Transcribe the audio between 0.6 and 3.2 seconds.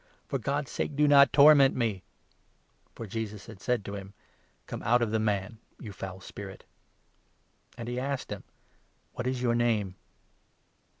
sake do not torment me!" For